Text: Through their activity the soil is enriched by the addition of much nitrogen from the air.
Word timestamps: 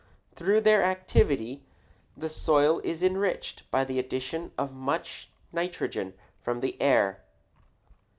Through 0.33 0.61
their 0.61 0.83
activity 0.83 1.61
the 2.17 2.27
soil 2.27 2.81
is 2.83 3.03
enriched 3.03 3.69
by 3.69 3.85
the 3.85 3.99
addition 3.99 4.51
of 4.57 4.73
much 4.73 5.29
nitrogen 5.53 6.15
from 6.41 6.61
the 6.61 6.75
air. 6.81 7.21